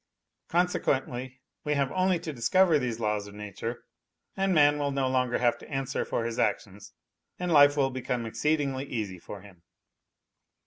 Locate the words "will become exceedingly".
7.77-8.85